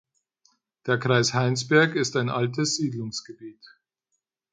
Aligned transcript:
Der 0.87 0.97
Kreis 0.97 1.35
Heinsberg 1.35 1.93
ist 1.95 2.15
ein 2.15 2.29
altes 2.29 2.75
Siedlungsgebiet. 2.77 3.63